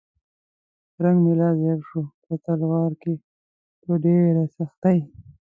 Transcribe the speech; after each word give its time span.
رنګ 1.03 1.17
مې 1.23 1.33
لا 1.39 1.49
ژیړ 1.59 1.79
شو 1.89 2.01
په 2.23 2.33
تلوار 2.43 2.91
او 3.09 3.15
په 3.81 3.91
ډېرې 4.03 4.45
سختۍ. 4.55 4.99